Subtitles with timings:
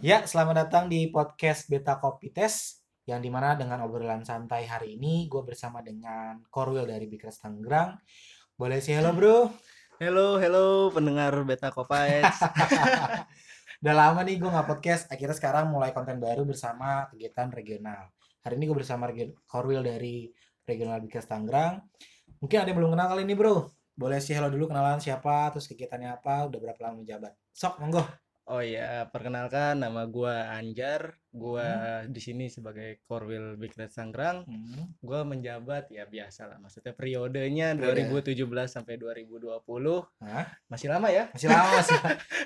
[0.00, 4.96] Ya, selamat datang di podcast Beta Kopi Test yang di mana dengan obrolan santai hari
[4.96, 8.00] ini gue bersama dengan Korwil dari Bikres Tangerang.
[8.56, 9.52] Boleh sih hello bro?
[10.00, 12.32] Hello, hello pendengar Beta Kopaets.
[13.84, 18.08] Udah lama nih gue nggak podcast, akhirnya sekarang mulai konten baru bersama kegiatan regional.
[18.40, 19.04] Hari ini gue bersama
[19.44, 20.32] Korwil dari
[20.64, 21.76] Regional Bikres Tangerang.
[22.40, 23.68] Mungkin ada yang belum kenal kali ini bro.
[23.92, 27.36] Boleh sih hello dulu kenalan siapa, terus kegiatannya apa, udah berapa lama menjabat.
[27.52, 28.29] Sok, monggo.
[28.52, 28.82] Oh iya,
[29.12, 31.02] perkenalkan nama gua Anjar.
[31.30, 34.42] Gua di sini sebagai Korwil Bikret Sanggrang.
[34.50, 34.98] Hmm.
[34.98, 36.58] Gua menjabat ya biasa lah.
[36.58, 38.34] Maksudnya periodenya Periode.
[38.34, 39.62] 2017 sampai 2020.
[40.26, 40.46] Hah?
[40.66, 41.30] Masih lama ya?
[41.30, 41.98] Masih lama, masih,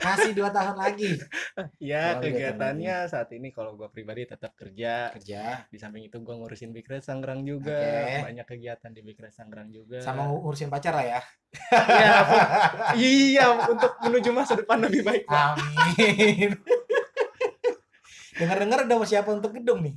[0.05, 1.13] masih dua tahun lagi.
[1.79, 5.13] Ya, kegiatannya saat ini kalau gua pribadi tetap kerja.
[5.15, 7.77] Kerja, Di samping itu gua ngurusin Bikret Sanggrang juga.
[7.77, 8.33] Oke.
[8.33, 10.01] Banyak kegiatan di Bikret Sanggrang juga.
[10.03, 11.21] sama ngurusin pacar lah ya.
[11.95, 12.43] Iya, Pak.
[12.99, 15.25] iya, untuk menuju masa depan lebih baik.
[15.31, 16.51] Amin.
[18.35, 19.95] Dengar-dengar udah mau siapa untuk gedung nih.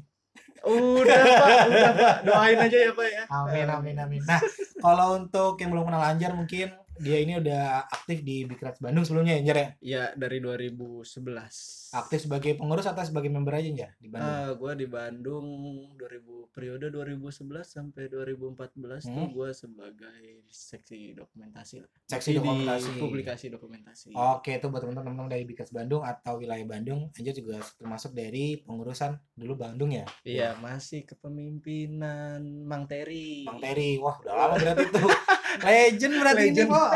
[0.67, 1.57] Udah, Pak.
[1.69, 2.15] Udah, Pak.
[2.27, 3.23] Doain aja ya, Pak ya.
[3.29, 4.21] Amin, amin, amin.
[4.25, 4.41] Nah,
[4.81, 9.33] kalau untuk yang belum kenal Anjar mungkin dia ini udah aktif di Bikrats Bandung sebelumnya
[9.33, 9.69] ya, Anjar ya?
[9.79, 11.93] Ya dari 2011.
[11.93, 14.29] Aktif sebagai pengurus atau sebagai member aja Anjar di Bandung?
[14.29, 15.45] Ah, gua di Bandung
[15.93, 19.29] 2000 periode 2011 sampai 2014 tuh Hmm.
[19.29, 21.91] gua sebagai seksi dokumentasi lah.
[22.07, 22.89] Seksi Di dokumentasi.
[22.97, 24.09] publikasi dokumentasi.
[24.11, 29.15] Oke, itu buat teman-teman dari Bikrats Bandung atau wilayah Bandung, Anjar juga termasuk dari pengurusan
[29.33, 30.05] dulu Bandung ya.
[30.23, 33.45] Iya, masih kepemimpinan Mang Teri.
[33.45, 34.99] Bang Terry, wah udah lama berarti itu.
[35.61, 36.69] Legend berarti ini, Legend.
[36.71, 36.91] Pak.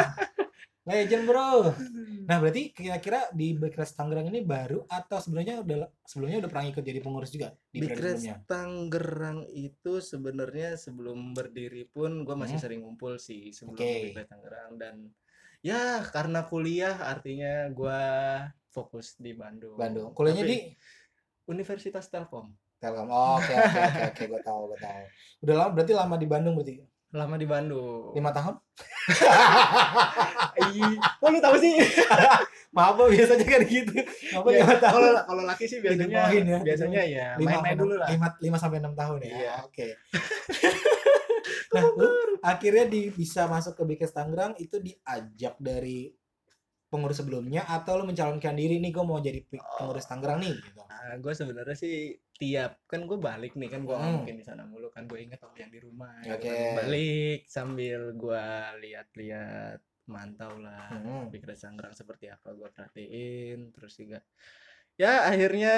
[0.81, 1.49] Legend, Bro.
[2.25, 6.81] Nah, berarti kira-kira di Bikres Tangerang ini baru atau sebenarnya udah sebelumnya udah pernah ikut
[6.81, 8.25] jadi pengurus juga di Bikres?
[8.49, 12.63] Tangerang itu sebenarnya sebelum berdiri pun gua masih Hmm.
[12.65, 14.09] sering ngumpul sih sebelum Oke.
[14.09, 14.95] Bikres Tangerang dan
[15.61, 18.01] ya karena kuliah artinya gua
[18.73, 19.77] fokus di Bandung.
[19.77, 20.09] Bandung.
[20.17, 20.59] Kuliahnya Tapi di
[21.45, 22.49] Universitas Telkom.
[22.81, 23.05] Telkom.
[23.13, 25.03] Oh, oke oke oke oke gue tahu gue tahu.
[25.45, 28.15] Udah lama berarti lama di Bandung berarti Lama di Bandung.
[28.15, 28.55] lima tahun?
[31.19, 31.75] Kok lu tahu sih?
[32.75, 33.91] Maaf Bro, biasanya kan gitu.
[34.31, 34.95] Apa Ya, lima tahun?
[34.95, 38.07] kalau kalau laki sih biasanya ya, biasanya ya Lima main-main dulu lah.
[38.07, 39.35] Lima, lima sampai enam tahun ya.
[39.35, 39.53] Iya.
[39.67, 39.87] Oke.
[41.75, 46.15] nah, lu akhirnya di, bisa masuk ke Bikres Tangerang itu diajak dari
[46.91, 50.83] pengurus sebelumnya atau lu mencalonkan diri nih gue mau jadi pi- pengurus Tangerang nih gitu.
[50.83, 51.95] Nah, gue sebenarnya sih
[52.35, 54.11] tiap kan gue balik nih kan gue Hmm.
[54.19, 56.35] mungkin di sana mulu kan gue inget oh yang di rumah Oke.
[56.37, 56.75] gitu kan.
[56.77, 58.43] balik sambil gue
[58.81, 61.29] lihat-lihat mantau lah Hmm.
[61.29, 64.19] Bikres Sanggrang seperti apa gue perhatiin terus juga
[64.93, 65.75] ya akhirnya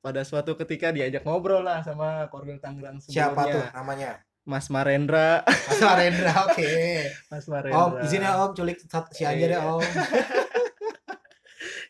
[0.00, 3.12] pada suatu ketika diajak ngobrol lah sama Korwil Tangerang Siapa
[3.44, 4.12] tuh sebelumnya namanya?
[4.42, 6.70] Mas Marendra Mas Arendra, oke.
[7.30, 8.78] Mas Om, Marendra izin ya Om, culik
[9.10, 9.60] si Anjar ya Iya.
[9.68, 9.82] Om.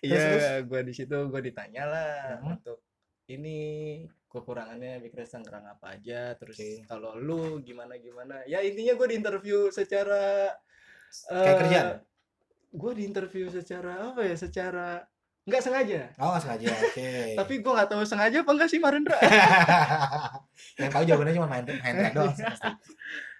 [0.09, 2.55] Iya, gue di situ gue ditanya lah Hmm.
[2.55, 2.79] untuk
[3.27, 3.59] ini
[4.27, 6.85] kekurangannya Bikres Tangerang apa aja, terus Oke.
[6.85, 10.53] kalau lu gimana gimana, ya intinya gue diinterview secara
[11.27, 11.87] Kayak kerjaan?
[12.71, 15.01] gue diinterview secara apa ya, secara
[15.43, 16.67] nggak sengaja, Oh, nggak sengaja.
[16.85, 17.09] Oke.
[17.41, 19.19] tapi gue nggak tahu sengaja apa enggak sih Marendra.
[20.83, 22.35] yang tahu jawabannya cuma main main doang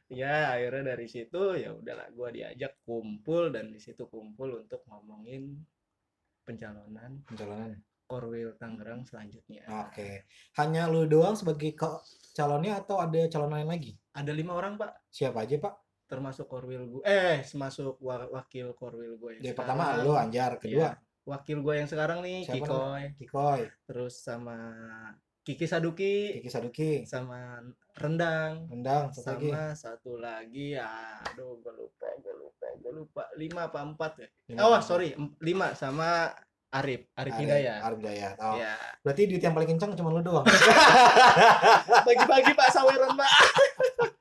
[0.07, 5.59] ya akhirnya dari situ ya udahlah gue diajak kumpul dan di situ kumpul untuk ngomongin
[6.47, 7.75] pencalonan Pencalonan.
[8.07, 9.67] Korwil Tangerang selanjutnya.
[9.67, 10.31] Oke.
[10.63, 11.75] Hanya lu doang sebagai
[12.33, 13.99] calonnya atau ada calon lain lagi?
[14.15, 14.95] Ada lima orang pak.
[15.11, 15.75] Siapa aja, Pak?
[16.07, 21.03] termasuk korwil gue eh termasuk wa- wakil korwil gue yang pertama lu Anjar, kedua Iya.
[21.27, 24.55] wakil gue yang sekarang nih Siapa Kikoy Kikoy, terus sama
[25.47, 27.63] Kiki Saduki Kiki Saduki, sama
[27.95, 29.49] Rendang Rendang, satu lagi.
[29.49, 34.59] sama satu lagi aduh gue lupa gue lupa gue lupa lima apa empat ya Lima
[34.61, 36.35] oh sorry lima sama
[36.69, 38.35] Arif Arif Arif- Hidayat Arif Hidayat.
[38.37, 38.59] Oh.
[38.59, 40.43] ya Berarti duit yang paling kencang cuma lu doang.
[42.07, 43.31] bagi-bagi pak saweran pak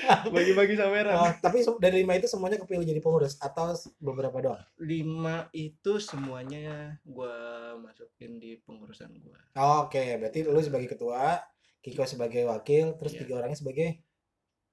[0.34, 4.62] bagi-bagi saweran Oh, tapi dari lima itu semuanya kepilih jadi pengurus atau beberapa doang?
[4.80, 7.36] lima itu semuanya gue
[7.80, 11.42] masukin di pengurusan gue Oh, Oke, berarti lu sebagai ketua,
[11.80, 13.20] Kiko sebagai wakil, terus Iya.
[13.24, 13.88] tiga orangnya sebagai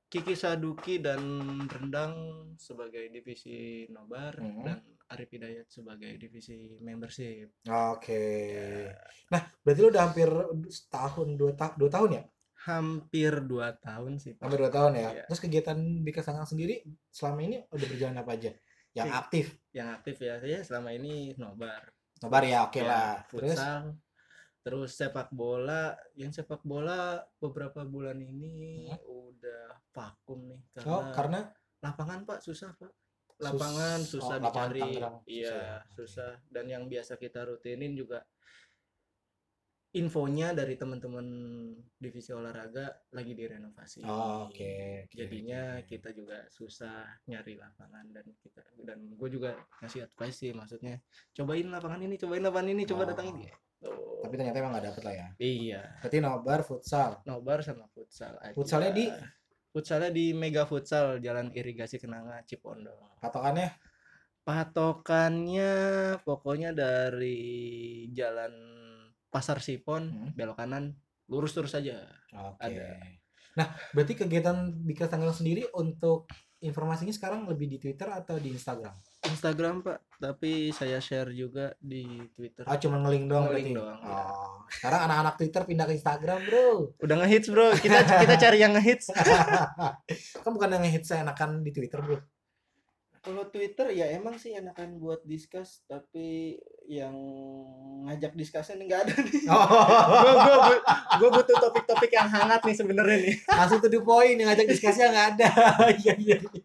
[0.07, 1.19] Kiki Saduki dan
[1.67, 2.13] Rendang
[2.55, 4.63] sebagai divisi nobar Hmm.
[4.63, 7.51] dan Arif Hidayat sebagai divisi membership.
[7.67, 8.23] Oke.
[8.55, 8.95] Ya,
[9.27, 10.29] Nah, berarti lu udah hampir
[10.71, 12.23] setahun, dua, ta dua tahun ya?
[12.67, 14.35] Hampir dua tahun sih.
[14.35, 14.43] Pak.
[14.43, 15.09] Hampir dua tahun ya.
[15.09, 15.23] Iya.
[15.31, 18.51] Terus kegiatan Bika Sangang sendiri selama ini udah berjalan apa aja?
[18.91, 19.19] Yang Iya.
[19.23, 19.45] aktif.
[19.71, 21.87] Yang aktif ya saya selama ini nobar.
[22.19, 23.13] Nobar ya, oke Ya, lah.
[23.25, 23.83] Terus futsal.
[24.67, 28.99] Terus sepak bola, yang sepak bola beberapa bulan ini Hmm.
[29.31, 31.39] udah vakum nih karena, oh, karena
[31.79, 32.91] lapangan Pak susah Pak.
[33.37, 34.81] Lapangan Sus- susah oh, dicari.
[34.81, 35.77] Tangerang susah Iya, ya.
[35.87, 36.31] Susah.
[36.49, 38.25] Dan yang biasa kita rutinin juga
[39.95, 41.23] infonya dari teman-teman
[41.95, 44.03] divisi olahraga lagi direnovasi.
[44.03, 44.51] Oh, oke.
[44.51, 45.87] oke, Jadinya oke.
[45.87, 50.99] kita juga susah nyari lapangan dan kita dan gue juga ngasih advice sih maksudnya
[51.33, 52.89] cobain lapangan ini, cobain lapangan ini, Oh.
[52.93, 53.57] coba datangin gitu.
[54.17, 55.27] Tapi ternyata emang gak dapet lah ya.
[55.39, 57.21] Iya, Berarti nobar futsal.
[57.23, 58.53] nobar sama futsal aja.
[58.57, 59.05] Futsalnya di?
[59.71, 63.13] Futsalnya di Mega Futsal Jalan Irigasi Kenanga Cipondo.
[63.21, 63.69] Patokannya
[64.41, 65.73] Patokannya
[66.23, 68.76] pokoknya dari Jalan
[69.27, 70.31] Pasar Sipon Hmm.
[70.33, 70.95] belok kanan
[71.27, 72.07] lurus terus aja.
[72.31, 72.63] Oke.
[72.63, 72.87] Ada.
[73.53, 78.93] Nah, berarti kegiatan Bikers Tangerang sendiri untuk informasinya sekarang lebih di Twitter atau di Instagram?
[79.25, 82.63] Instagram Pak, tapi saya share juga di Twitter.
[82.63, 83.81] Ah, cuma ngeling doang Ngeling berarti.
[83.81, 84.23] doang, ya.
[84.23, 86.69] Oh, sekarang anak-anak Twitter pindah ke Instagram, Bro.
[87.01, 89.09] Udah ngehits bro, kita kita cari yang ngehits.
[90.45, 92.17] kan bukan yang hits enakan di Twitter, Bro.
[93.19, 96.55] Kalau Twitter ya emang sih enakan buat discuss, tapi
[96.87, 97.13] yang
[98.07, 99.43] ngajak discussion nggak ada nih.
[99.51, 99.67] Oh,
[100.23, 100.77] gue gue
[101.19, 103.35] gue butuh topik-topik yang hangat nih sebenarnya nih.
[103.59, 105.49] langsung to the point yang ngajak diskusi nggak ada.
[106.01, 106.37] Iya, iya.
[106.39, 106.63] iya.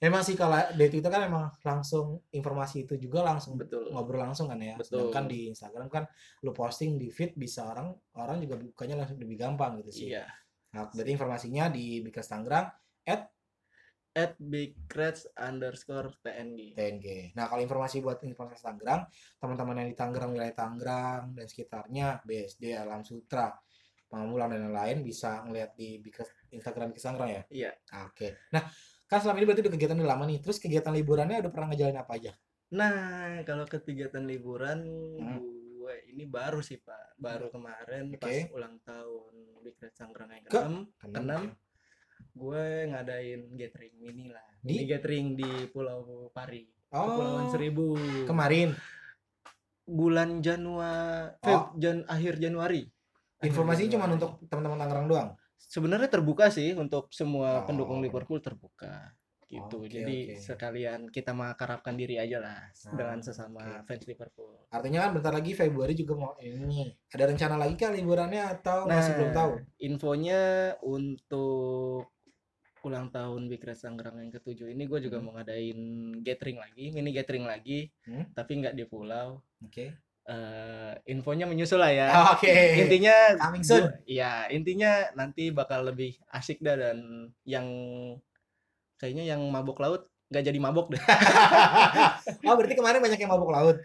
[0.00, 3.92] Emang sih kalau di Twitter kan emang langsung informasi itu juga langsung Betul.
[3.92, 4.74] ngobrol langsung kan ya.
[4.74, 5.12] Betul.
[5.12, 6.04] Sedangkan di Instagram kan
[6.42, 10.06] lu posting di feed bisa orang orang juga bukanya langsung lebih gampang gitu sih.
[10.16, 10.24] Iya.
[10.70, 12.66] Nah, berarti informasinya di Bikers Tangerang
[13.04, 13.28] At
[14.38, 14.74] big
[15.38, 16.74] underscore TNG.
[16.74, 17.06] TNG.
[17.38, 19.06] Nah, kalau informasi buat informasi Tangerang,
[19.38, 23.54] teman-teman yang di Tangerang, wilayah Tangerang dan sekitarnya, BSD, Alam Sutra,
[24.10, 27.42] Pamulang dan lain-lain bisa ngeliat di Bikers Instagram Bikers Tangerang ya?
[27.46, 27.70] Iya.
[28.10, 28.34] Oke.
[28.50, 28.66] Nah,
[29.06, 30.38] kan selama ini berarti udah kegiatan udah lama nih.
[30.42, 32.32] Terus kegiatan liburannya udah pernah ngejalanin apa aja?
[32.74, 34.82] Nah, kalau kegiatan liburan
[35.18, 35.38] Hmm.
[35.78, 38.50] gue ini baru sih Pak, baru kemarin pas Oke.
[38.50, 41.42] ulang tahun Big Red yang Ke- ke-6 Kan Keenam.
[42.32, 44.44] Gue ngadain gathering mini lah.
[44.58, 44.72] Di?
[44.72, 47.86] Mini gathering di Pulau Pari, Oh, Kepulauan Seribu.
[48.24, 48.74] kemarin
[49.84, 51.74] Bulan Januari, Oh.
[51.74, 52.86] Jan akhir Januari.
[53.36, 55.30] Akhir informasinya cuma untuk teman-teman Tangerang doang.
[55.60, 57.14] sebenarnya terbuka sih untuk Oh.
[57.14, 59.82] semua pendukung Liverpool terbuka gitu.
[59.82, 60.38] Oke, Jadi oke.
[60.40, 63.82] sekalian kita mengakrabkan diri aja lah Ah, dengan sesama oke.
[63.84, 64.54] fans Liverpool.
[64.68, 66.86] Artinya kan bentar lagi Februari juga mau ini.
[67.08, 69.50] Ada rencana lagi kah liburannya atau masih belum tahu?
[69.80, 70.42] Infonya
[70.80, 72.06] untuk
[72.82, 75.24] ulang tahun Big Red Sanggerang yang ketujuh ini gue juga Hmm.
[75.24, 75.78] mau ngadain
[76.20, 78.24] gathering lagi, mini gathering lagi, Hmm.
[78.32, 79.40] tapi nggak di pulau.
[79.60, 79.92] Oke.
[80.22, 82.08] Eh, infonya menyusul lah ya.
[82.34, 82.52] Oke.
[82.78, 83.82] Intinya, Coming soon.
[83.82, 86.98] gua- ya intinya nanti bakal lebih asik dah dan
[87.42, 87.66] yang
[88.96, 91.02] kayaknya yang mabok laut nggak jadi mabok deh.
[92.46, 93.76] oh, berarti kemarin banyak yang mabuk laut.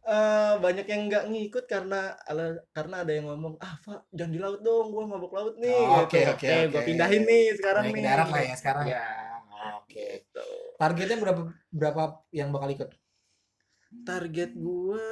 [0.00, 4.40] Eh, banyak yang nggak ngikut karena ala- karena ada yang ngomong ah Pak jangan di
[4.40, 6.16] laut dong gua mabok laut nih Oh, gitu.
[6.16, 6.72] oke, oke, eh oke.
[6.72, 8.96] gua pindahin nih sekarang Naik nih darat lah ya sekarang Ya.
[8.96, 9.06] ya.
[9.76, 10.24] Oke.
[10.24, 10.48] Gitu.
[10.74, 12.90] Targetnya berapa berapa yang bakal ikut?
[14.00, 15.02] target gua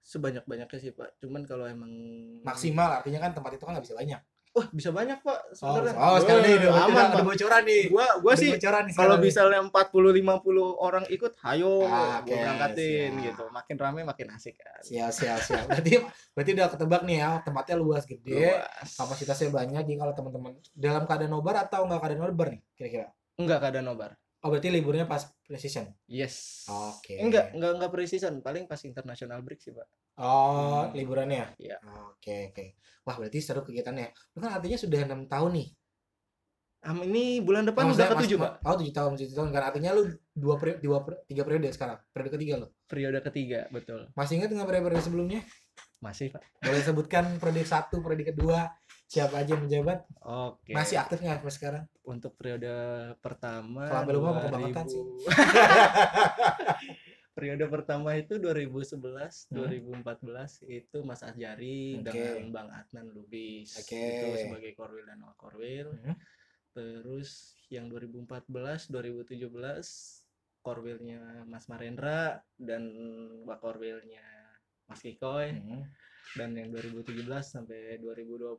[0.00, 1.92] sebanyak-banyaknya sih Pak cuman kalau emang
[2.42, 4.20] Maksimal artinya kan tempat itu kan nggak bisa banyak.
[4.56, 7.62] Wah bisa banyak Pak Oh, sebenarnya oh sekarang nih udah, udah, aman ada Pak bocoran
[7.62, 7.82] nih.
[7.86, 8.50] gua gua sih
[8.90, 10.24] kalau misalnya 40 50
[10.78, 13.24] orang ikut hayo Ah, gua oke, berangkatin siap.
[13.28, 15.64] gitu makin rame makin asik kan Siap, siap, siap.
[15.68, 15.92] Berarti
[16.32, 18.88] berarti udah ketebak nih ya, tempatnya luas gede, Luas.
[18.94, 19.82] kapasitasnya banyak.
[19.82, 23.08] Jadi kalau teman-teman dalam keadaan nobar atau nggak keadaan nobar nih kira-kira?
[23.36, 24.10] enggak keadaan nobar
[24.46, 25.90] Oh, berarti liburnya pas precision.
[26.06, 27.18] yes Oke.
[27.18, 30.96] enggak enggak enggak pre-season paling pas international break sih Pak Oh, Hmm.
[30.96, 31.52] liburannya?
[31.58, 31.76] Iya.
[32.08, 32.64] Oke, oke.
[33.04, 34.08] Wah, berarti seru kegiatannya.
[34.32, 35.68] Itu kan artinya sudah enam tahun nih.
[36.86, 38.52] Am ini bulan depan Oh, udah ketujuh pak.
[38.62, 39.50] Oh, tujuh tahun, tujuh tahun.
[39.50, 42.00] Kan artinya lu dua, peri- dua per- tiga periode sekarang.
[42.08, 42.72] Periode ketiga lo.
[42.86, 44.08] Periode ketiga betul.
[44.14, 45.44] Masih ingat dengan periode sebelumnya?
[45.98, 46.40] Masih pak.
[46.62, 48.72] Boleh sebutkan periode satu, periode kedua,
[49.06, 50.02] siapa aja yang menjabat?
[50.22, 50.74] Oke.
[50.74, 51.84] Masih aktif nggak sampai sekarang?
[52.02, 52.74] Untuk periode
[53.22, 53.86] pertama.
[53.86, 55.02] Kalau lupa mau kebangetan 2000 sih.
[57.36, 59.68] periode pertama itu 2011, Hmm.
[60.00, 62.08] 2014 itu Mas Ajari Oke.
[62.08, 63.92] dengan Bang Adnan Lubis Oke.
[63.92, 65.92] itu sebagai Korwil dan Wakorwil.
[66.00, 66.16] Hmm.
[66.72, 70.24] Terus yang 2014, 2017
[70.64, 72.88] Korwilnya Mas Marendra dan
[73.44, 74.24] Wakorwilnya
[74.86, 75.50] Mas Kikoy.
[75.52, 75.82] Hmm.
[76.34, 78.58] dan yang 2017 sampai 2020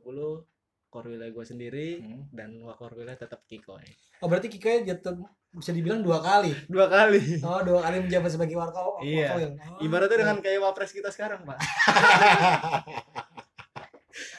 [0.86, 2.24] korwilnya gue sendiri Hmm.
[2.30, 3.84] dan wakorwilnya tetap Kikoy
[4.18, 5.14] Oh, berarti Kikoy jatuh
[5.50, 6.52] bisa dibilang dua kali.
[6.66, 8.98] dua kali Oh, dua kali menjabat sebagai warkau.
[8.98, 9.28] Iya.
[9.30, 9.40] Oh,
[9.78, 11.56] ibaratnya dengan kayak wapres kita sekarang pak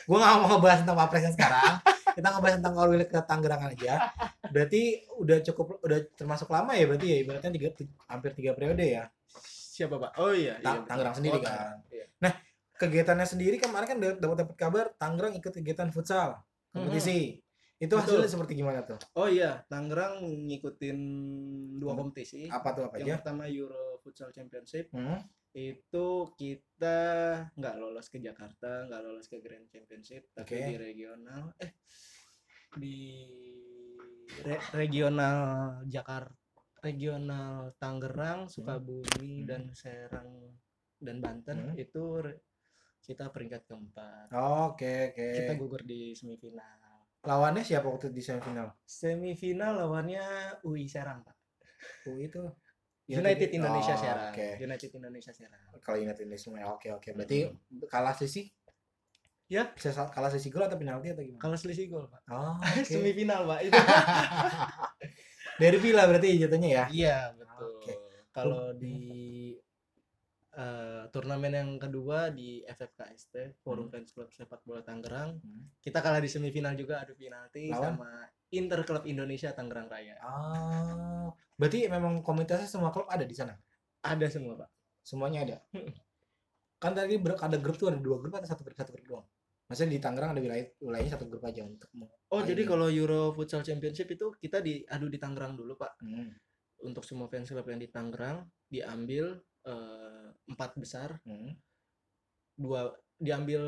[0.06, 1.74] gue gak mau ngebahas tentang wapresnya sekarang
[2.10, 4.10] kita ngebahas tentang Korwil ke Tangerang aja
[4.44, 4.82] berarti
[5.16, 9.06] udah cukup udah termasuk lama ya berarti ya ibaratnya tiga, ti- hampir tiga periode ya
[9.80, 10.12] siapa pak?
[10.20, 11.76] Oh iya, Ta- iya Tangerang sendiri Oh, kan.
[11.88, 12.06] Iya.
[12.20, 12.34] nah
[12.76, 16.36] kegiatannya sendiri kemarin kan dapat dapat kabar Tangerang ikut kegiatan futsal
[16.70, 17.40] kompetisi.
[17.80, 18.20] Itu Betul.
[18.20, 19.00] hasilnya seperti gimana tuh?
[19.16, 19.64] Oh iya.
[19.66, 20.20] Tangerang
[20.52, 21.00] ngikutin
[21.80, 22.46] dua kompetisi.
[22.46, 23.24] Apa tuh apa yang aja?
[23.24, 24.92] pertama Euro Futsal Championship.
[24.92, 26.98] Hmm, itu kita
[27.56, 30.68] nggak lolos ke Jakarta, nggak lolos ke Grand Championship, tapi Oke.
[30.68, 31.72] di regional, eh
[32.76, 32.98] di
[34.44, 35.38] re- regional
[35.86, 36.36] Jakarta,
[36.82, 39.06] regional Tangerang, Sukabumi
[39.42, 39.46] Hmm.
[39.46, 40.56] dan Serang
[40.96, 41.76] dan Banten Hmm.
[41.76, 42.24] itu
[43.00, 44.30] kita peringkat keempat.
[44.70, 45.28] Oke, oke.
[45.34, 46.78] Kita gugur di semifinal.
[47.22, 48.72] Lawannya siapa waktu di semifinal?
[48.82, 50.24] Semifinal lawannya
[50.62, 51.36] UI Serang, Pak.
[52.06, 52.44] Oh, itu.
[53.08, 54.30] United Indonesia Oh, Serang.
[54.30, 54.50] Oke.
[54.58, 55.64] United Indonesia Serang.
[55.80, 57.10] Kalau United Indonesia ya, oke oke.
[57.12, 57.50] Berarti
[57.86, 58.46] kalah sisi
[59.48, 59.66] Ya.
[59.66, 61.42] bisa sa- kalah sisi gol atau penalti atau gimana?
[61.42, 62.22] Kalah selisih gol, Pak.
[62.30, 62.86] Oh, oke.
[62.86, 63.60] Semifinal, Pak.
[63.66, 63.74] Itu.
[65.60, 66.84] Derby lah berarti jatuhnya ya.
[66.90, 67.72] Iya, betul.
[67.78, 67.94] Oke.
[68.32, 68.98] Kalau di
[70.50, 73.94] eh, turnamen yang kedua di FFKST Forum Hmm.
[73.96, 75.72] Fans Club Sepak Bola Tangerang, Hmm.
[75.80, 77.96] kita kalah di semifinal juga adu penalti Lawan?
[77.96, 78.10] sama
[78.52, 80.18] Inter Club Indonesia Tangerang Raya.
[80.26, 83.54] Oh, berarti memang komunitasnya semua klub ada di sana.
[84.02, 84.70] Ada semua, Pak.
[85.06, 85.58] Semuanya ada.
[85.72, 85.94] Mm-mm.
[86.80, 89.28] Kan tadi ada grup tuh ada dua grup atau satu grup satu grup doang.
[89.70, 91.88] Maksudnya di Tangerang ada wilayah wilayahnya satu grup aja untuk.
[92.34, 96.02] Oh, jadi kalau Euro Futsal Championship itu kita diadu di Tangerang dulu, Pak.
[96.02, 96.34] Hmm.
[96.82, 101.52] Untuk semua fans club yang di Tangerang diambil eh, empat besar Hmm.
[102.56, 103.60] dua diambil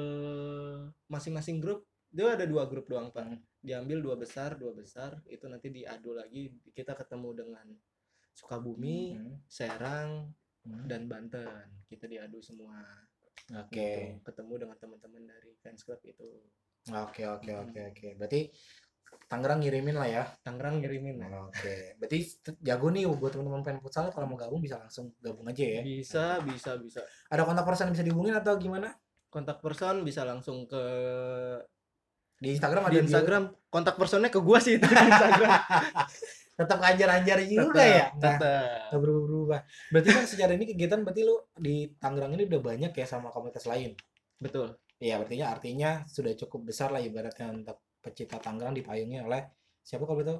[1.11, 3.39] masing-masing grup itu ada dua grup doang pak Hmm.
[3.59, 7.67] diambil dua besar dua besar itu nanti diadu lagi kita ketemu dengan
[8.31, 9.35] Sukabumi Hmm.
[9.51, 10.31] Serang
[10.63, 10.87] Hmm.
[10.87, 12.79] dan Banten kita diadu semua
[13.53, 13.75] Oke.
[13.75, 14.01] gitu.
[14.23, 16.27] ketemu dengan teman-teman dari fans club itu
[16.87, 17.61] Oke oke Hmm.
[17.63, 18.07] oke oke.
[18.15, 18.41] Berarti
[19.27, 20.23] Tangerang ngirimin lah ya.
[20.41, 21.95] Tangerang ngirimin lah Oke.
[21.95, 25.61] Berarti t- jago nih buat teman-teman fan futsal kalau mau gabung bisa langsung gabung aja
[25.61, 25.81] ya.
[25.81, 28.95] bisa bisa bisa Ada kontak person yang bisa dihubungin atau gimana?
[29.27, 30.83] kontak person bisa langsung ke
[32.35, 33.05] Di Instagram ada di.
[33.05, 35.51] Instagram kontak personnya ke gua sih itu di Instagram
[36.61, 38.05] Tetap anjar-anjar juga ya.
[38.13, 38.39] Nah, tetap
[38.87, 39.61] nggak berubah-ubah.
[39.89, 43.65] Berarti kan secara ini kegiatan berarti lu di Tangerang ini udah banyak ya sama komunitas
[43.65, 43.93] lain.
[44.37, 49.41] betul Iya, artinya artinya sudah cukup besar lah ibaratnya untuk pecinta Tangerang dipayungi oleh
[49.81, 50.33] siapa kalau itu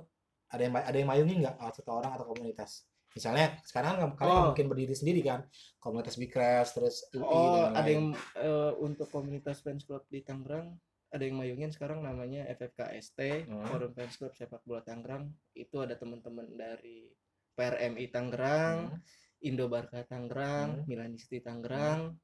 [0.48, 4.38] ada yang ada yang mayungi nggak atau satu orang atau komunitas misalnya sekarang kan kalian
[4.38, 4.46] Oh.
[4.50, 5.44] mungkin berdiri sendiri kan
[5.78, 7.90] komunitas Big Crash terus UI Oh, dan ada lain-lain.
[7.92, 8.06] yang
[8.38, 10.78] eh, untuk komunitas fans club di Tangerang,
[11.12, 13.68] ada yang mayungin sekarang namanya FFKST, Hmm.
[13.68, 15.28] Forum Fans Club Sepak Bola Tangerang.
[15.52, 17.12] Itu ada teman-teman dari
[17.52, 19.00] PRMI Tangerang, Hmm,
[19.44, 20.86] Indo Barca Tangerang, Hmm.
[20.88, 22.16] Milanisti Tangerang,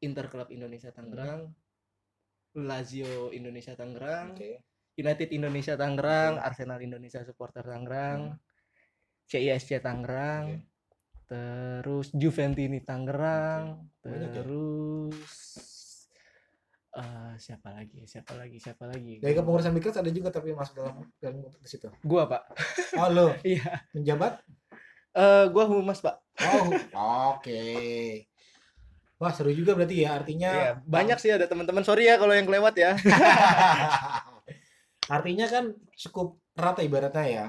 [0.00, 1.50] Inter Club Indonesia Tangerang,
[2.52, 4.52] Lazio Indonesia Tangerang, oke
[4.92, 6.44] United Indonesia Tangerang, Oke.
[6.44, 8.36] Arsenal Indonesia Supporter Tangerang,
[9.24, 10.68] CISC Tangerang, Oke.
[11.26, 14.34] terus Juventini Tangerang, Banyak ya?
[14.36, 15.32] terus
[16.92, 18.04] eh, siapa lagi?
[18.04, 18.56] Siapa lagi?
[18.56, 19.16] Siapa lagi?
[19.16, 22.42] dari kepengurusan Big Crash ada juga tapi masuk dalam dalam di situ Gua, Pak.
[22.96, 23.84] oh lo Iya.
[23.92, 24.40] menjabat
[25.12, 26.14] Eh, gua humas, Pak.
[26.40, 26.72] oh
[27.36, 27.60] oke
[29.16, 31.82] wah seru juga berarti ya artinya Iya, banyak sih ada teman-teman.
[31.82, 32.98] Sorry ya kalau yang kelewat ya.
[35.08, 37.46] artinya kan cukup erat ya ibaratnya ya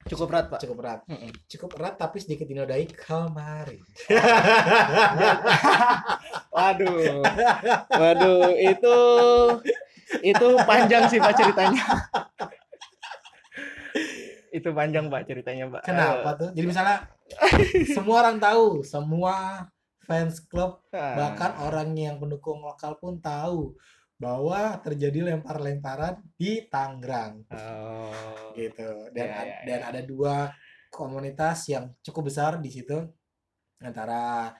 [0.00, 0.64] Cukup berat, Pak.
[0.64, 1.28] cukup erat Mm-mm.
[1.44, 3.80] cukup erat tapi sedikit dinodai kemarin
[6.50, 7.22] Waduh.
[7.90, 8.96] Waduh, itu
[10.20, 11.80] itu panjang sih Pak ceritanya.
[14.50, 15.82] itu panjang Pak ceritanya, Pak.
[15.86, 16.50] Kenapa tuh?
[16.50, 17.06] Jadi misalnya
[17.96, 19.64] semua orang tahu, semua
[20.02, 21.14] fans klub Ah.
[21.14, 23.78] bahkan orang yang pendukung lokal pun tahu
[24.20, 28.52] bahwa terjadi lempar-lemparan di Tangerang Oh.
[28.52, 29.08] gitu.
[29.10, 29.86] Dan Ya, ad- ya, dan ya.
[29.88, 30.52] ada dua
[30.88, 33.00] komunitas yang cukup besar di situ
[33.80, 34.52] antara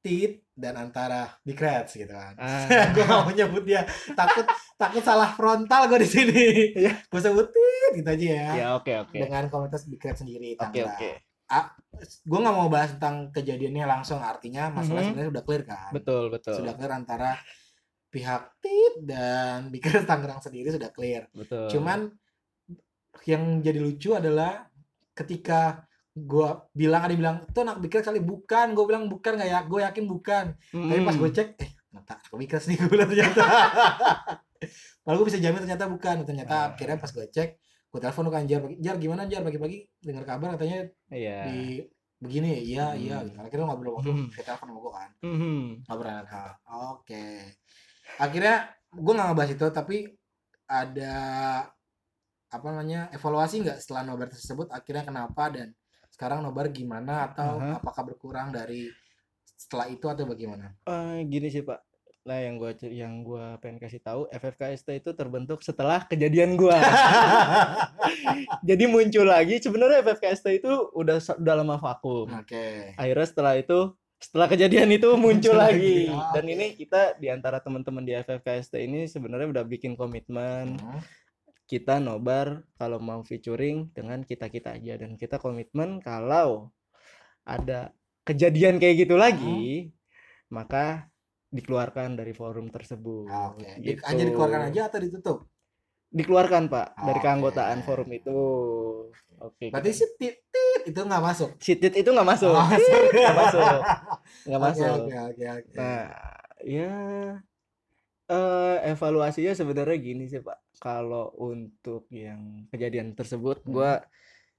[0.00, 2.34] Tit dan antara Big Reds gitu kan.
[2.34, 2.64] Ah.
[2.90, 6.44] gue gak mau nyebut dia takut takut salah frontal gue di sini.
[6.74, 7.04] Iya.
[7.04, 8.48] gue sebut Tit gitu aja ya.
[8.56, 9.14] Ya, oke oke.
[9.14, 11.10] Dengan komunitas Big Reds sendiri Tangerang oke.
[12.00, 15.06] gue nggak mau bahas tentang kejadiannya langsung artinya masalah Mhm.
[15.10, 16.54] sebenarnya sudah clear kan Betul betul.
[16.56, 17.34] sudah clear antara
[18.10, 21.70] pihak tit dan Bikers Tangerang sendiri sudah clear Betul.
[21.70, 22.10] cuman
[23.24, 24.66] yang jadi lucu adalah
[25.12, 29.60] ketika gue bilang ada bilang itu anak Bikers kali bukan gue bilang bukan nggak ya
[29.62, 31.20] gue yakin bukan tapi pas Mm.
[31.20, 33.44] gue cek eh ternyata anak Bikers nih gue bilang ternyata
[35.00, 36.64] Padahal gue bisa jamin ternyata bukan ternyata Ah.
[36.70, 37.50] akhirnya pas gue cek
[37.90, 41.38] gue telepon kan Jar pagi Jar gimana Jar pagi-pagi dengar kabar katanya Iya.
[41.46, 41.58] di
[42.16, 43.26] begini iya iya Hmm.
[43.26, 43.38] gitu.
[43.40, 44.28] akhirnya ngobrol waktu Hmm.
[44.28, 45.60] via telepon sama gue kan Mhm.
[45.86, 47.24] ngobrol hal oke
[48.16, 48.56] akhirnya
[48.90, 49.96] gue nggak ngebahas itu tapi
[50.66, 51.14] ada
[52.50, 55.70] apa namanya evaluasi nggak setelah nobar tersebut akhirnya kenapa dan
[56.10, 57.78] sekarang nobar gimana atau Aha.
[57.78, 58.90] apakah berkurang dari
[59.54, 61.78] setelah itu atau bagaimana Eh, gini sih Pak.
[62.20, 66.76] Nah yang gua cer- yang gua pengen kasih tahu FFKST itu terbentuk setelah kejadian gua.
[68.68, 72.28] Jadi muncul lagi sebenarnya FFKST itu udah udah lama vakum.
[72.28, 76.12] oke Akhirnya setelah itu setelah kejadian itu muncul lagi.
[76.30, 81.00] dan ini kita di antara teman-teman di FFKST ini sebenarnya udah bikin komitmen Hmm.
[81.64, 86.68] kita nobar kalau mau featuring dengan kita-kita aja dan kita komitmen kalau
[87.42, 87.90] ada
[88.22, 89.94] kejadian kayak gitu lagi
[90.48, 91.08] maka
[91.48, 93.66] dikeluarkan dari forum tersebut Ah, Oke.
[93.76, 94.02] Di- gitu.
[94.02, 95.38] Aja dikeluarkan aja atau ditutup?
[96.10, 97.24] Dikeluarkan pak dari Oke.
[97.24, 98.38] keanggotaan forum itu
[99.38, 101.50] oke Berarti kita- sih tit-tit itu nggak masuk.
[101.58, 103.02] Shitit itu nggak masuk Oh, masuk.
[103.14, 103.78] nggak masuk
[104.44, 105.74] nggak Oke, masuk Oke, oke, oke.
[105.76, 106.02] Nah,
[106.60, 106.92] ya
[108.26, 110.58] eh evaluasinya sebenarnya gini sih Pak.
[110.78, 113.70] Kalau untuk yang kejadian tersebut, Hmm.
[113.70, 113.92] gua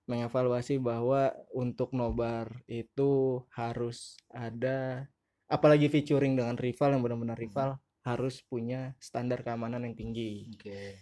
[0.06, 5.08] mengevaluasi bahwa untuk nobar itu harus ada,
[5.48, 7.46] apalagi featuring dengan rival yang benar-benar Hmm.
[7.48, 7.70] rival,
[8.02, 10.52] harus punya standar keamanan yang tinggi.
[10.52, 11.00] Oke.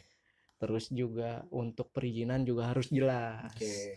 [0.59, 3.47] Terus juga untuk perizinan juga harus jelas.
[3.55, 3.95] Oke.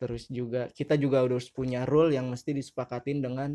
[0.00, 3.50] Terus juga kita juga harus punya rule yang mesti disepakatin dengan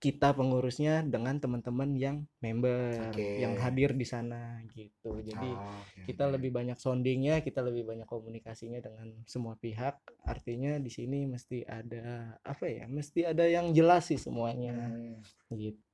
[0.00, 3.36] kita pengurusnya dengan teman-teman yang member Oke.
[3.36, 5.20] yang hadir di sana gitu.
[5.20, 10.00] Jadi Oh, oke, kita lebih banyak soundingnya, kita lebih banyak komunikasinya dengan semua pihak.
[10.24, 12.88] Artinya di sini mesti ada apa ya?
[12.88, 15.20] Mesti ada yang jelas sih semuanya Hmm.
[15.52, 15.89] gitu.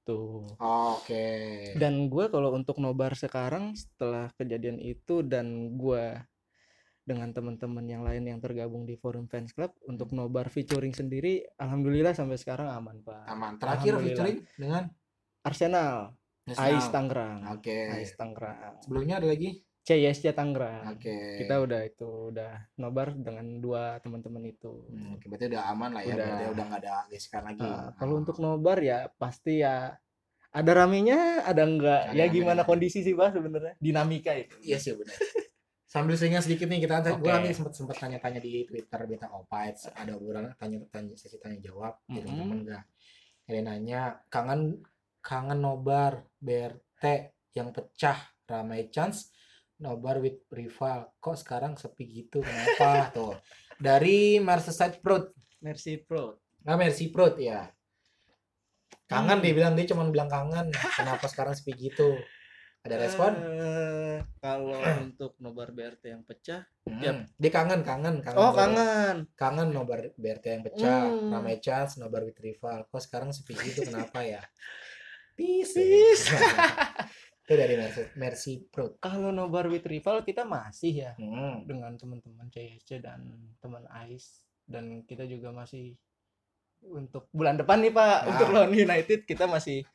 [0.63, 1.27] Oke.
[1.75, 6.15] Dan gue kalau untuk nobar sekarang setelah kejadian itu dan gue
[7.07, 12.15] dengan teman-teman yang lain yang tergabung di forum fans club untuk nobar featuring sendiri, alhamdulillah
[12.15, 13.27] sampai sekarang aman pak.
[13.31, 13.53] Aman.
[13.59, 14.91] Terakhir featuring dengan
[15.47, 16.15] Arsenal,
[16.47, 16.79] Nasional.
[16.79, 17.79] Ais Tangerang, Oke.
[17.91, 19.66] Ais Tangerang, Sebelumnya ada lagi?
[19.87, 20.99] CISC Tangerang.
[20.99, 21.47] Oke.
[21.47, 24.83] Kita udah itu udah nobar dengan dua teman-teman itu.
[24.91, 26.15] Hmm, oke, berarti udah aman lah ya.
[26.19, 26.27] Udah.
[26.27, 27.63] Berarti udah nggak ada gesekan lagi.
[27.63, 29.95] Nah, kalau untuk nobar ya pasti ya
[30.51, 32.03] ada ramenya, ada enggak.
[32.11, 32.69] Ada ya gimana ada.
[32.69, 33.75] kondisi sih Pak sebenarnya?
[33.79, 34.59] Dinamika itu.
[34.67, 35.15] Iya sih benar.
[35.87, 37.31] Sambil seingat sedikit nih kita gue Oke.
[37.31, 42.19] nanti sempat sempat tanya-tanya di Twitter Beta Opites ada obrolan tanya-tanya sesi tanya jawab di
[42.19, 42.27] Mm-mm.
[42.27, 42.85] teman-teman enggak.
[43.47, 44.83] Ada nanya kangen
[45.23, 47.05] kangen nobar BRT
[47.55, 48.19] yang pecah
[48.51, 49.31] ramai chance
[49.79, 51.13] nobar with rival.
[51.17, 52.41] Kok sekarang sepi gitu?
[52.41, 52.91] Kenapa?
[53.17, 53.37] Tuh.
[53.77, 56.41] Dari Merseyside Prod Mercy Pro.
[56.63, 57.69] nah Mercy Prod ya.
[59.07, 59.45] Kangen Hmm.
[59.45, 60.69] dia bilang dia cuma bilang kangen.
[60.93, 62.19] Kenapa sekarang sepi gitu?
[62.83, 63.35] Ada respon?
[63.37, 67.17] Eh, kalau untuk nobar BRT yang pecah, Hmm, Yap.
[67.35, 69.17] dia kangen kangen kangen oh kangen.
[69.35, 71.03] kangen nobar BRT yang pecah.
[71.05, 71.31] Hmm.
[71.31, 72.87] ramai chance nobar with rival.
[72.87, 73.83] Kok sekarang sepi gitu?
[73.83, 74.39] Kenapa ya?
[75.37, 75.61] Dari
[78.27, 81.63] Mercy Pro Kalau nobar with rival kita masih ya hmm.
[81.65, 83.23] dengan teman-teman CSC dan
[83.57, 85.95] teman AIS dan kita juga masih
[86.83, 88.29] untuk bulan depan nih Pak Nah.
[88.29, 89.87] untuk lawan United kita masih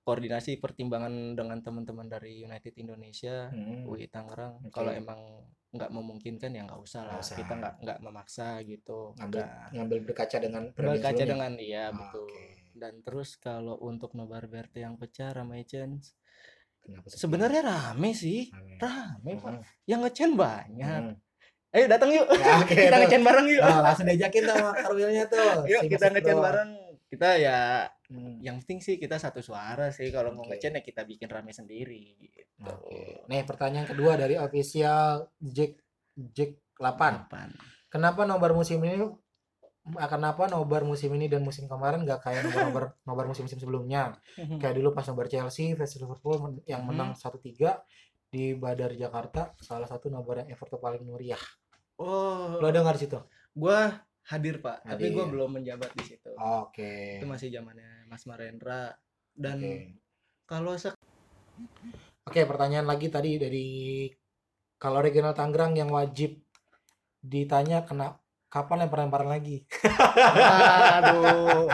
[0.00, 3.84] koordinasi pertimbangan dengan teman-teman dari United Indonesia Hmm.
[3.84, 4.72] UI Tangerang Oke.
[4.72, 5.20] kalau emang
[5.68, 7.36] nggak memungkinkan ya nggak usah lah usah.
[7.36, 12.72] kita nggak nggak memaksa gitu ngambil ngambil berkaca dengan berkaca dengan iya Ah, betul oke.
[12.72, 16.16] dan terus kalau untuk nobar BRT yang pecah ramai chance
[16.88, 17.20] Kenapa sepi?
[17.20, 18.80] sebenarnya rame sih Rame.
[18.80, 19.62] rame pak Hmm.
[19.84, 21.14] yang ngecen banyak Hmm.
[21.70, 22.56] ayo datang yuk Ya,
[22.88, 26.70] kita ngecen bareng yuk Nah, langsung diajakin sama Karwilnya tuh yuk kita ngecen bareng
[27.06, 27.60] kita ya
[28.08, 28.40] Hmm.
[28.40, 30.56] yang penting sih kita satu suara sih kalau mau Oke.
[30.56, 33.22] ngecen ya kita bikin rame sendiri gitu Oke.
[33.24, 35.76] Nih pertanyaan kedua dari official Jack
[36.16, 36.88] Jack 8.
[37.22, 37.52] Apaan?
[37.86, 39.04] Kenapa nobar musim ini
[39.96, 44.02] ah, kenapa nobar musim ini dan musim kemarin nggak kayak nobar-nobar nobar musim-musim sebelumnya?
[44.60, 46.36] Kayak dulu pas nobar Chelsea versus Liverpool
[46.68, 46.88] yang Hmm.
[46.88, 47.80] menang 1-3
[48.28, 51.40] di Badar Jakarta, salah satu nobar yang effort paling meriah.
[51.98, 53.18] oh Lo ada nggak di situ?
[53.56, 53.78] gua
[54.30, 55.32] hadir pak tapi gua Hadir.
[55.32, 57.18] belum menjabat di situ Oke.
[57.18, 58.94] itu masih zamannya Mas Marendra
[59.34, 59.98] dan Oke.
[60.46, 60.94] kalau sek
[62.28, 63.66] Oke, pertanyaan lagi tadi dari
[64.78, 66.38] kalau regional Tangerang yang wajib
[67.24, 68.17] ditanya kena
[68.48, 69.64] kapan lempar-lemparan lagi?
[70.90, 71.68] aduh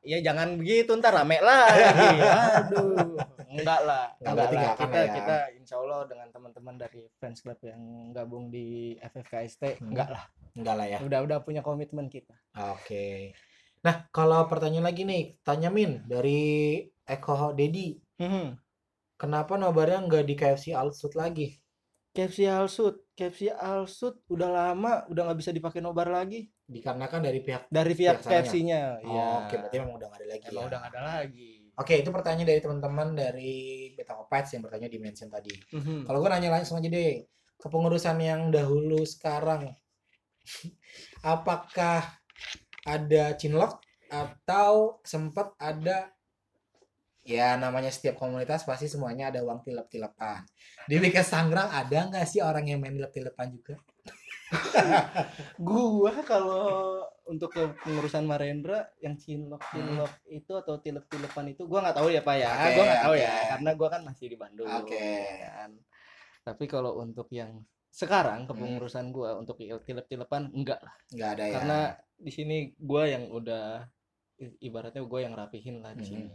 [0.00, 3.18] ya jangan begitu ntar rame lagi aduh
[3.50, 5.12] enggak lah Enggak, enggak lah kita ya.
[5.14, 9.90] kita insya Allah dengan teman-teman dari fans club yang gabung di FFKST Hmm.
[9.90, 10.24] enggak lah
[10.54, 10.98] Enggak lah ya.
[11.00, 12.34] udah udah punya komitmen kita
[12.70, 13.34] Oke.
[13.82, 18.56] Nah, kalau pertanyaan lagi nih, tanya Min dari Eko Dedi, Hmm.
[19.14, 21.52] kenapa nobarnya nggak di KFC Alsut lagi?
[22.14, 27.68] KFC Alsut KFC Alsut udah lama udah nggak bisa dipakai nobar lagi Dikarenakan dari pihak
[27.68, 28.40] dari pihak Pihak sananya.
[28.46, 30.68] KFC-nya Oh, ya Oke, berarti memang udah nggak ada lagi emang ya.
[30.70, 33.54] udah nggak ada lagi Oke, itu pertanyaan dari teman-teman dari
[33.98, 35.50] Beta Opets yang bertanya di mention tadi.
[35.74, 36.06] Mhm.
[36.06, 37.26] Kalau gue nanya langsung aja deh,
[37.58, 39.74] kepengurusan yang dahulu sekarang,
[41.34, 42.14] apakah
[42.86, 46.14] ada cinlok atau sempat ada
[47.24, 50.44] ya namanya setiap komunitas pasti semuanya ada uang tilep-tilepan.
[50.84, 53.74] Di Bikas Tangerang ada nggak sih orang yang main tilep-tilepan juga?
[55.58, 61.80] gua kalau untuk ke pengurusan Marendra yang cinlok cinlok itu atau tilep tilepan itu gua
[61.82, 63.24] nggak tahu ya pak ya Oke, gua nggak tahu oke.
[63.24, 65.00] ya karena gua kan masih di Bandung Oke.
[65.40, 65.70] ya kan
[66.44, 68.48] tapi kalau untuk yang sekarang Hmm.
[68.52, 71.78] kepengurusan gua untuk tilep tilepan enggak lah nggak ada ya karena
[72.14, 73.86] di sini gua yang udah
[74.60, 76.26] ibaratnya gua yang rapihin lah di sini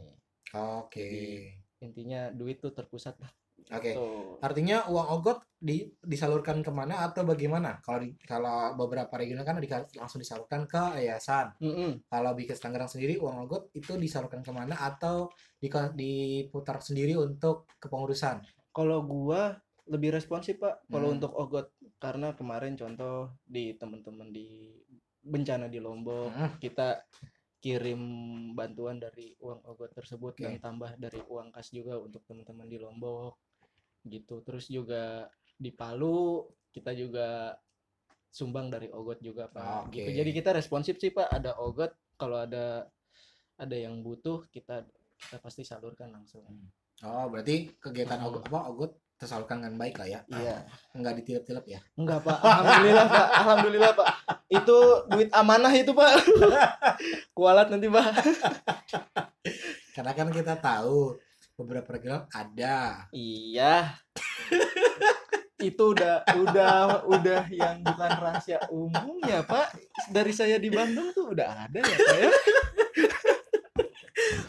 [0.56, 0.96] oke.
[0.96, 1.52] Jadi,
[1.84, 3.32] intinya duit tuh terpusat lah.
[3.70, 3.94] Oke.
[3.94, 4.42] Tuh.
[4.42, 7.78] Artinya uang ogot di, disalurkan ke mana atau bagaimana?
[7.86, 11.54] Kalau di, kalau beberapa regional kan di- langsung disalurkan ke yayasan.
[11.62, 12.02] Mm-mm.
[12.10, 15.30] kalau Bikes Tangerang sendiri uang ogot itu disalurkan ke mana atau
[15.62, 18.42] di, diputar sendiri untuk kepengurusan?
[18.74, 19.60] Kalau gua
[19.90, 21.22] lebih responsif pak kalau Hmm.
[21.22, 21.70] untuk ogot.
[22.00, 24.72] Karena kemarin contoh di teman-teman di
[25.20, 26.56] bencana di Lombok Hmm.
[26.58, 27.06] kita
[27.60, 28.00] kirim
[28.56, 30.44] bantuan dari uang ogot tersebut Oke.
[30.48, 33.36] dan tambah dari uang kas juga untuk teman-teman di Lombok
[34.08, 34.40] gitu.
[34.48, 35.28] Terus juga
[35.60, 37.60] di Palu kita juga
[38.32, 40.08] sumbang dari ogot juga pak gitu.
[40.08, 40.16] Oke.
[40.16, 41.28] jadi kita responsif sih pak.
[41.28, 42.88] Ada ogot kalau ada
[43.60, 44.88] ada yang butuh kita
[45.20, 46.48] kita pasti salurkan langsung.
[47.04, 48.28] Oh berarti kegiatan Hmm.
[48.32, 50.20] ogot apa ogot tersalurkan dengan baik lah ya?
[50.32, 50.56] Iya.
[50.96, 51.80] Nggak ditilep-tilep ya?
[52.00, 54.08] Enggak pak, alhamdulillah pak, alhamdulillah pak.
[54.50, 54.78] Itu
[55.14, 56.10] duit amanah itu pak.
[57.38, 58.10] Kualat nanti pak.
[59.94, 61.20] karena kan kita tahu
[61.60, 63.94] beberapa regional ada Iya.
[65.60, 69.76] itu udah udah udah yang bukan rahasia umum ya pak.
[70.10, 72.32] Dari saya di Bandung tuh udah ada ya pak ya.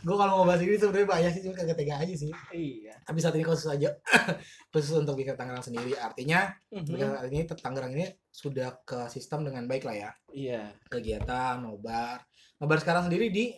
[0.01, 2.33] Gue kalau mau bahas ini sebenarnya banyak sih cuma kagak tega aja sih.
[2.51, 2.95] Iya.
[3.05, 3.89] tapi saat ini khusus aja
[4.73, 5.93] khusus untuk Bikes Tangerang sendiri.
[5.97, 6.97] Artinya Mhm.
[6.97, 10.11] Saat ini Tangerang ini sudah ke sistem dengan baik lah ya.
[10.33, 10.63] Iya.
[10.89, 12.23] kegiatan nobar.
[12.59, 13.53] Nobar sekarang sendiri di?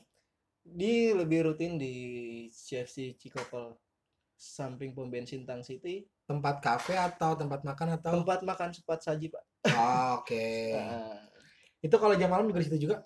[0.62, 1.94] Di lebih rutin di
[2.48, 3.74] CFC Cikokol
[4.34, 6.06] samping pom bensin Tang City.
[6.26, 8.22] Tempat kafe atau tempat makan atau?
[8.22, 9.42] Tempat makan cepat saji pak.
[10.18, 10.74] Oke.
[11.82, 13.02] Nah, itu kalau jam malam juga di situ juga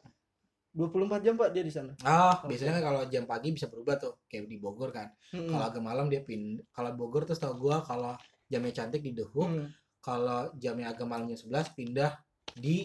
[0.76, 1.96] 24 jam pak dia di sana?
[2.04, 2.52] Oh Oke.
[2.52, 5.08] biasanya kalau jam pagi bisa berubah tuh kayak di Bogor kan.
[5.32, 5.48] Mm-mm.
[5.48, 8.12] kalau agak malam dia pindah kalau Bogor tuh tau gua kalau
[8.46, 9.66] jamnya cantik di Dehuk Mm.
[9.98, 12.12] kalau jamnya agak malam jam 11 pindah
[12.54, 12.84] di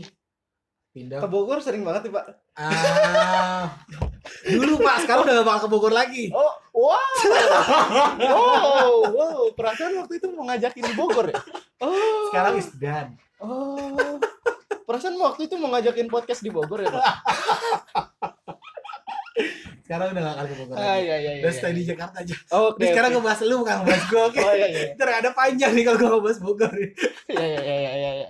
[0.91, 2.25] pindah ke Bogor sering banget nih pak.
[2.55, 3.75] Ah.
[4.47, 6.31] Dulu pak sekarang udah gak bakal ke Bogor lagi.
[6.31, 6.99] Oh wow.
[8.31, 9.41] Wow wow.
[9.51, 11.35] Perasaan waktu itu mau ngajakin di Bogor ya?
[11.79, 13.15] Oh sekarang is done.
[13.37, 14.15] Oh
[14.91, 17.01] perasaan waktu itu mau ngajakin podcast di Bogor ya pak
[19.81, 22.35] sekarang udah gak akan ke Bogor ah iya iya iya udah stay di Jakarta aja.
[22.63, 23.15] Oke Ini sekarang oke.
[23.19, 24.39] ngebahas lu bukan ngebahas gue oke.
[24.39, 24.83] Oh iya iya.
[24.95, 26.87] Ntar ada panjang nih kalau gue ngebahas Bogor iya
[27.43, 28.29] iya iya iya iya.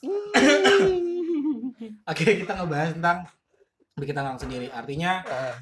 [2.10, 3.18] Oke kita ngebahas tentang
[3.94, 4.66] bikin Tangerang sendiri.
[4.70, 5.54] Artinya Ah,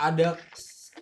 [0.00, 0.36] ada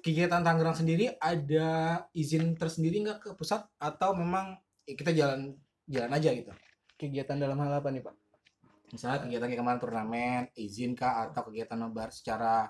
[0.02, 3.62] kegiatan Tangerang sendiri ada izin tersendiri nggak ke pusat?
[3.78, 5.54] Atau memang ya kita jalan
[5.86, 6.50] jalan aja gitu?
[6.98, 8.21] Kegiatan dalam hal apa nih pak
[8.92, 12.68] misalnya kegiatan kayak kemarin turnamen izin kah atau kegiatan nobar secara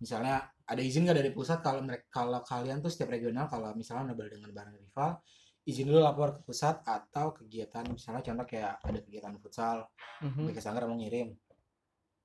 [0.00, 1.60] misalnya ada izin nggak dari pusat?
[1.60, 5.20] Kalau mereka kalau kalian tuh setiap regional kalau misalnya nobar dengan barang rival
[5.68, 9.84] izin dulu lapor ke pusat atau kegiatan misalnya contoh kayak ada kegiatan futsal
[10.24, 10.50] Mhm.
[10.50, 11.30] Bika Sanggar mau ngirim.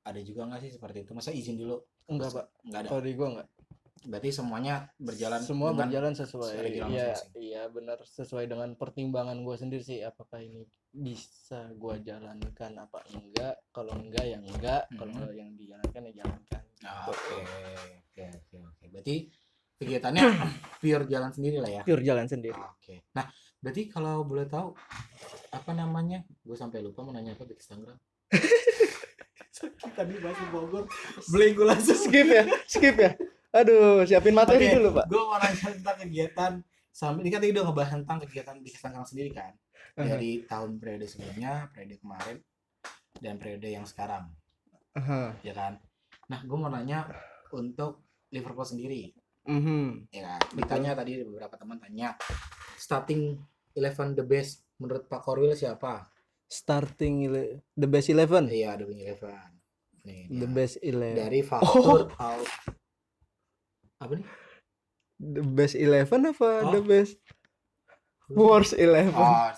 [0.04, 1.12] Ada juga nggak sih seperti itu?
[1.14, 1.78] Masa izin dulu?
[2.10, 2.46] Enggak pak.
[2.68, 2.88] nggak ada?
[2.90, 3.48] Kalau di gua enggak
[4.04, 6.54] berarti semuanya berjalan semua berjalan sesuai
[6.86, 13.00] iya iya benar sesuai dengan pertimbangan gue sendiri sih apakah ini bisa gue jalankan apa
[13.10, 15.34] enggak kalau enggak ya enggak kalau Mhm.
[15.34, 17.38] yang dijalankan ya jalankan Ah, oke
[18.04, 19.16] oke oke oke berarti
[19.76, 20.24] kegiatannya
[20.84, 23.08] pure jalan sendiri lah ya pure jalan sendiri Oke.
[23.16, 23.24] Nah,
[23.58, 24.76] berarti kalau boleh tahu
[25.50, 26.20] apa namanya?
[26.40, 27.96] Gue sampai lupa mau nanya apa di Tangerang.
[29.94, 30.84] Tadi masih Bogor.
[31.32, 31.96] Beli gue langsung.
[31.96, 33.12] skip ya skip ya
[33.54, 36.52] aduh siapin materi Oke, dulu pak Gue mau nanya tentang kegiatan
[36.90, 39.54] sampai ini kan tadi udah ngebahas tentang kegiatan di Tangerang sendiri kan.
[39.94, 40.10] Aha.
[40.10, 42.38] Dari tahun periode sebelumnya, periode kemarin,
[43.18, 44.30] dan periode yang sekarang,
[44.94, 45.38] Aha.
[45.42, 45.78] ya kan?
[46.28, 47.10] Nah, gue mau nanya
[47.50, 49.14] untuk Liverpool sendiri,
[49.44, 50.10] Mhm.
[50.10, 50.42] ya kan?
[50.54, 52.18] Ditanya tadi beberapa teman tanya
[52.76, 53.38] starting
[53.74, 56.10] eleven the best menurut Pak Korwil siapa?
[56.46, 57.34] starting
[57.74, 59.50] the best eleven Iya, The Wing Eleven.
[60.04, 60.54] Nih, the dia.
[60.54, 62.46] best eleven dari faktur out.
[64.04, 64.28] Apa nih?
[65.24, 66.72] the best eleven apa Oh.
[66.72, 67.16] the best
[68.28, 69.50] worst eleven Oh,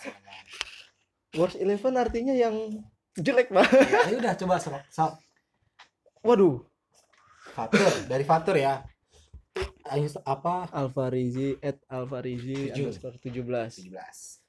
[1.34, 5.14] worst eleven artinya yang jelek pak ya, ya udah coba sok, sok.
[6.22, 6.62] waduh
[7.56, 8.84] Faktur dari faktur ya.
[9.88, 10.68] Ayo apa?
[10.76, 12.92] Alfarizi at Alfarizi Tujuh.
[12.92, 14.44] underscore 17 17.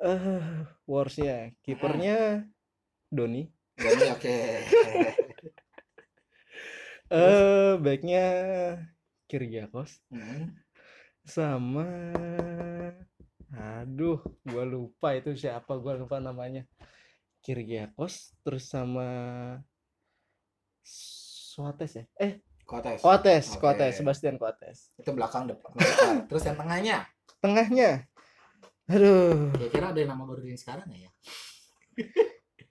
[0.00, 2.48] Eh, worstnya kipernya
[3.06, 4.38] Doni Jadi oke.
[7.12, 8.26] eh backnya
[9.30, 10.58] Kyrgiakos Hmm.
[11.22, 11.86] sama
[13.54, 16.66] aduh gua lupa itu siapa gua lupa namanya
[17.40, 19.06] Kyrgiakos terus sama
[20.82, 23.02] Suarez ya eh Kotes.
[23.02, 23.60] Coates Oke.
[23.66, 25.74] Coates Sebastian Coates Itu belakang depan.
[25.74, 26.14] depan.
[26.30, 26.96] Terus yang tengahnya.
[27.42, 27.90] tengahnya
[28.86, 31.10] aduh Kira-kira ada yang nama baru yang sekarang ya?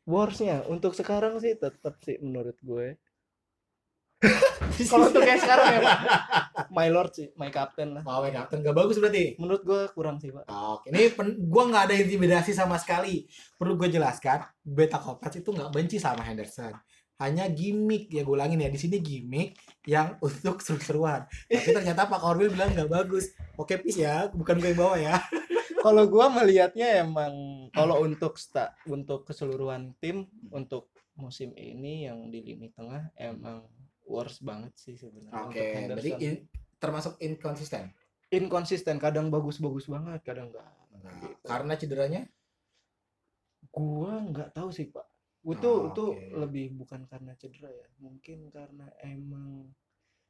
[0.08, 2.96] Warsnya untuk sekarang sih tetap sih menurut gue
[4.92, 6.00] kalau untuk kayak sekarang ya pak
[6.78, 9.40] my lord sih my captain lah Oh, Captain gak bagus berarti.
[9.40, 13.26] menurut gue kurang sih pak Oke, ini pen, gua nggak ada intimidasi sama sekali.
[13.56, 16.72] Perlu gue jelaskan, Beta Kopac itu nggak benci sama Henderson.
[17.20, 21.28] Hanya gimmick ya gue ulangin ya di sini gimmick yang untuk seru-seruan.
[21.48, 23.32] Tapi ternyata Pak Korwil bilang nggak bagus.
[23.60, 25.16] Oke, peace ya, bukan gue yang bawa ya.
[25.86, 27.34] kalau gue melihatnya emang
[27.72, 33.68] kalau untuk sta, untuk keseluruhan tim untuk musim ini yang di lini tengah emang
[34.10, 36.20] worst banget sih sebenarnya Oke, berarti Henderson.
[36.20, 36.44] in-
[36.76, 37.94] termasuk inkonsisten.
[38.30, 40.66] inconsistent kadang bagus-bagus banget kadang enggak
[41.00, 42.22] Nah, karena cederanya?
[43.70, 45.06] gua nggak tahu sih pak
[45.42, 46.36] itu Oh, itu oke.
[46.36, 49.72] lebih bukan karena cedera ya mungkin karena emang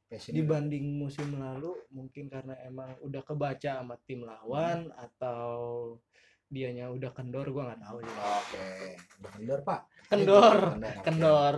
[0.06, 0.32] Passion.
[0.32, 5.02] dibanding musim lalu mungkin karena emang udah kebaca sama tim lawan Hmm.
[5.02, 5.50] atau
[6.46, 8.68] dianya udah kendor gua nggak tahu ya Oke,
[9.18, 9.80] udah kendor Pak.
[10.06, 11.02] kendor oke.
[11.02, 11.54] kendor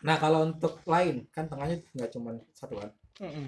[0.00, 2.90] Nah kalau untuk lain kan tengahnya nggak cuma satu kan.
[3.18, 3.46] Mm-mm.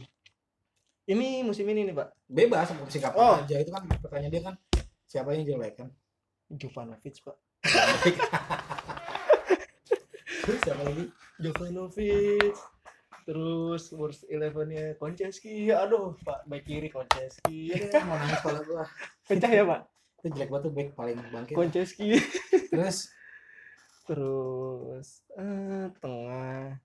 [1.05, 3.37] ini musim ini nih pak Bebas mau kapan Oh.
[3.39, 4.55] aja itu kan pertanyaan dia kan
[5.05, 5.89] siapa yang jelek kan?
[6.49, 7.37] Jovanovic pak
[10.45, 11.05] Terus siapa lagi?
[11.39, 12.55] Jovanovic
[13.25, 18.85] terus worst elevennya Konceski aduh pak back kiri Konceski Iya, mau nangis kalau gua.
[19.25, 19.81] pecah ya pak
[20.19, 21.55] Itu jelek banget tuh back paling bangkit.
[21.55, 22.21] Konceski
[22.69, 23.09] Terus
[24.05, 26.77] terus eh, tengah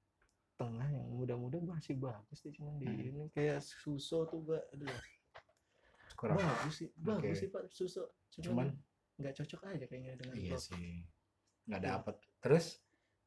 [0.55, 4.91] tengah yang muda-muda masih bagus sih cuman di ini kayak Suso tuh pak aduh
[6.15, 6.36] kurang.
[6.36, 7.39] bagus sih bagus Oke.
[7.39, 8.03] sih pak Suso
[8.39, 8.71] Cuman
[9.19, 10.63] nggak cocok aja kayaknya dengan iya Klopp.
[10.71, 11.03] sih.
[11.67, 12.15] Nggak dapet.
[12.39, 12.65] Terus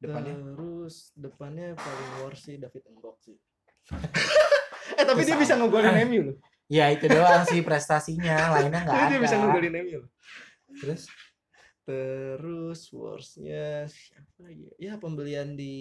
[0.01, 3.37] depannya terus depannya paling worst sih David Mbok sih
[4.99, 5.41] eh tapi dia Kesal.
[5.47, 9.07] bisa ngegolin MU loh ya itu doang sih prestasinya, lainnya nggak ada.
[9.11, 9.99] dia bisa ngegolin MU
[10.75, 11.07] Terus
[11.83, 14.73] terus worstnya siapa lagi ya?
[14.79, 15.75] ya pembelian di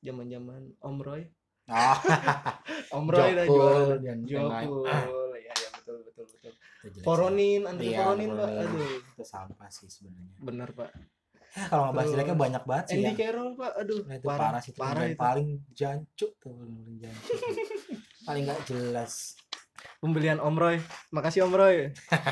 [0.00, 1.22] zaman zaman Om Roy
[1.66, 1.98] oh,
[2.96, 4.66] Om Roy dah Jokul dan yang lain.
[4.68, 4.84] Jokul
[5.36, 6.52] ya ya betul betul betul
[6.86, 7.02] sih.
[7.02, 10.36] Poronin Andre Iya, Poronin pak aduh itu sampah sih sebenarnya.
[10.38, 10.90] bener pak
[11.56, 13.12] Ya, kalau ngebahas Terus, jeleknya banyak banget sih Andy ya.
[13.16, 17.32] Carroll pak aduh Nah, itu parah, sih itu parah itu paling jancuk tuh paling jancuk.
[18.28, 19.12] paling nggak jelas.
[19.96, 20.76] pembelian Om Roy
[21.10, 21.76] makasih Om Roy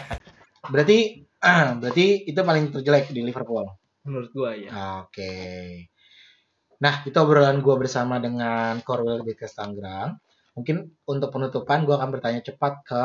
[0.72, 1.24] Berarti
[1.80, 3.68] berarti itu paling terjelek di Liverpool.
[4.04, 4.68] menurut gua ya
[5.04, 5.32] Oke.
[6.84, 10.20] Nah, itu obrolan gue bersama dengan Korwil Bikes Tangerang.
[10.52, 13.04] Mungkin untuk penutupan gue akan bertanya cepat ke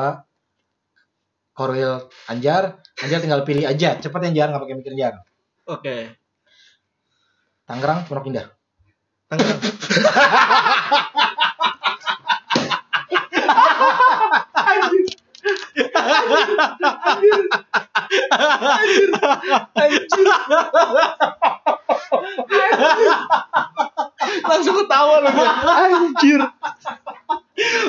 [1.56, 2.84] Korwil Anjar.
[2.99, 3.95] Anjar tinggal pilih aja.
[3.95, 5.23] Cepat Anjar, nggak pakai mikir Anjar.
[5.69, 5.95] oke
[7.63, 8.52] Tangerang, Pondok Indah.
[9.32, 9.60] Tangerang
[24.50, 25.34] langsung ketawa loh
[25.69, 26.41] anjir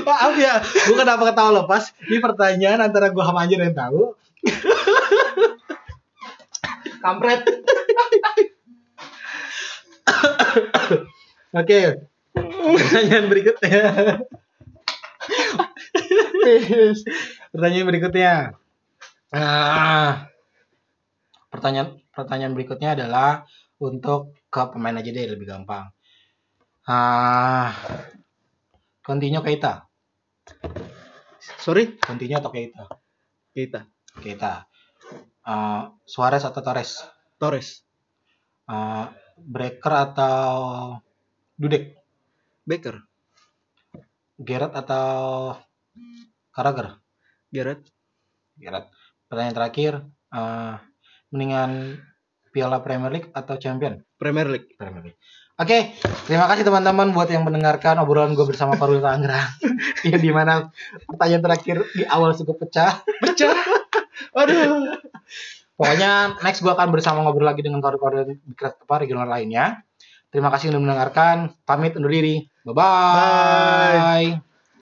[0.02, 1.94] Maaf ya, gue kenapa ketawa lepas?
[2.10, 4.18] Ini pertanyaan antara gue sama Anjar yang tahu.
[7.06, 7.46] Kampret.
[11.54, 11.80] Oke.
[12.50, 13.82] Pertanyaan berikutnya.
[17.54, 18.58] pertanyaan berikutnya.
[19.30, 20.26] Ah,
[21.54, 23.46] pertanyaan pertanyaan berikutnya adalah
[23.78, 25.86] untuk ke pemain aja deh lebih gampang.
[26.90, 27.70] Ah,
[29.06, 29.86] Coutinho Keita.
[31.62, 32.84] sorry Coutinho atau Keita?
[33.54, 33.86] kita
[34.18, 34.66] Keita.
[35.46, 37.06] Uh, Suarez atau Torres?
[37.38, 37.86] Torres
[38.70, 40.46] Uh, Breaker atau
[41.58, 41.98] Dudek?
[42.62, 43.02] Baker
[44.38, 45.58] Gerrard atau
[46.54, 47.02] Carragher?
[47.50, 47.90] Gareth
[48.54, 48.86] Gerrard.
[49.30, 49.92] Pertanyaan terakhir,
[50.34, 50.74] uh,
[51.30, 52.02] mendingan
[52.50, 54.02] Piala Premier League atau Champion?
[54.18, 55.18] Premier League Premier League.
[55.54, 55.94] Oke,
[56.26, 59.54] terima kasih teman-teman buat yang mendengarkan obrolan gue bersama Parul Tangerang.
[60.08, 60.72] ya di mana
[61.06, 63.06] pertanyaan terakhir di awal cukup pecah.
[63.22, 63.54] pecah
[64.34, 64.98] aduh
[65.78, 68.36] Pokoknya next gue akan bersama ngobrol lagi dengan koordinator
[68.82, 69.84] apa regional lainnya.
[70.28, 71.56] Terima kasih sudah mendengarkan.
[71.64, 72.50] Pamit undur diri.
[72.66, 73.96] Bye-bye.
[74.34, 74.49] Bye.